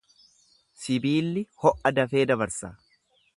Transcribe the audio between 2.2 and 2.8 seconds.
dabarsa.